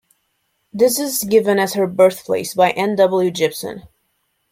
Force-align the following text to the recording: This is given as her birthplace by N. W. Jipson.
This 0.73 0.97
is 0.97 1.21
given 1.25 1.59
as 1.59 1.73
her 1.75 1.85
birthplace 1.85 2.55
by 2.55 2.71
N. 2.71 2.95
W. 2.95 3.29
Jipson. 3.29 3.83